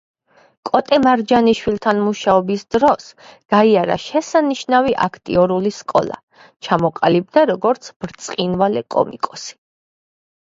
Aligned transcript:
კოტე 0.67 0.97
მარჯანიშვილთან 1.01 1.99
მუშაობის 2.05 2.63
დროს 2.75 3.11
გაიარა 3.55 3.97
შესანიშნავი 4.05 4.95
აქტიორული 5.09 5.73
სკოლა, 5.81 6.17
ჩამოყალიბდა 6.69 7.45
როგორც 7.53 7.91
ბრწყინვალე 8.07 8.83
კომიკოსი. 8.99 9.55